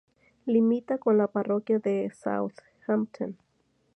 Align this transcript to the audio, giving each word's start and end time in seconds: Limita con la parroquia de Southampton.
Limita 0.47 0.97
con 0.97 1.19
la 1.19 1.27
parroquia 1.27 1.77
de 1.77 2.09
Southampton. 2.11 3.37